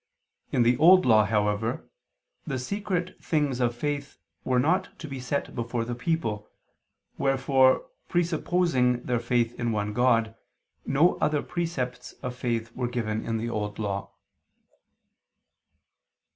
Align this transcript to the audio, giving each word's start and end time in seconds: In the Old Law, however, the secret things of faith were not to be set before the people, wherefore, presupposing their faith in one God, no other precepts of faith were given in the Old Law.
In 0.51 0.63
the 0.63 0.77
Old 0.77 1.05
Law, 1.05 1.25
however, 1.25 1.87
the 2.47 2.57
secret 2.57 3.23
things 3.23 3.59
of 3.59 3.75
faith 3.75 4.17
were 4.43 4.57
not 4.57 4.97
to 4.97 5.07
be 5.07 5.19
set 5.19 5.53
before 5.53 5.85
the 5.85 5.93
people, 5.93 6.49
wherefore, 7.19 7.85
presupposing 8.09 9.03
their 9.03 9.19
faith 9.19 9.53
in 9.59 9.71
one 9.71 9.93
God, 9.93 10.33
no 10.87 11.19
other 11.19 11.43
precepts 11.43 12.13
of 12.23 12.35
faith 12.35 12.75
were 12.75 12.87
given 12.87 13.23
in 13.23 13.37
the 13.37 13.51
Old 13.51 13.77
Law. 13.77 14.09